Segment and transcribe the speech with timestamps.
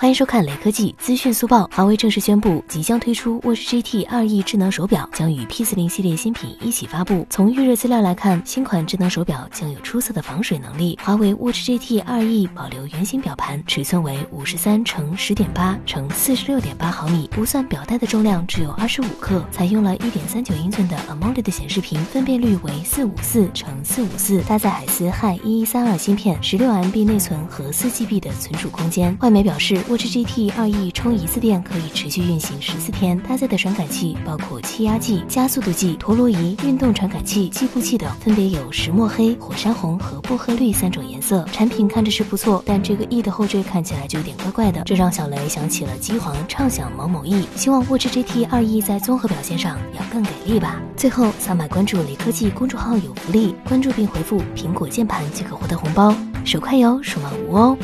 [0.00, 1.68] 欢迎收看雷科技资讯速报。
[1.72, 7.26] 华为正式宣布，即将推出 Watch GT 2E 智能手表，将与 P40 系列新品一起发布。
[7.28, 10.96] 从预热资料来看，新款智能手表将有出色的防水能力。
[11.02, 19.44] 华为 Watch GT 2E 保留圆形表盘，尺寸为五十三乘十点八乘四十六点八毫米，不算表带的重量只有二十五克。
[19.50, 29.16] 采用了一点三九英寸的 AMOLED 显示屏，分辨率为四五四乘四五四，搭载海思汉一一三二芯片，十六 MB 内存和四 GB 的存储空间。
[29.22, 29.76] 外媒表示。
[29.88, 41.42] Watch GT 2E 充一次电可以持续运行十四天，搭载的传感器包括气压计、加速度计、陀螺仪、运动传感器、计步器等，分别有石墨黑、火山红和薄荷绿三种颜色。
[41.52, 47.48] 产品看着是不错，但这个 E 的后缀看起来就有点怪怪的，这让小雷想起了机皇畅享某某 E。
[47.56, 50.82] 希望 Watch GT 2E 在综合表现上要更给力吧。
[50.98, 57.78] 最后，扫码关注雷科技公众号有福利，关注并回复苹果键盘即可获得红包，手快有，手慢无哦。